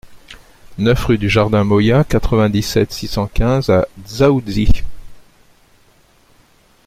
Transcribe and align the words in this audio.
neuf 0.79 1.05
rue 1.05 1.19
du 1.19 1.29
Jardin 1.29 1.63
Moya, 1.63 2.03
quatre-vingt-dix-sept, 2.03 2.91
six 2.91 3.07
cent 3.07 3.27
quinze 3.27 3.69
à 3.69 3.87
Dzaoudzi 4.03 4.83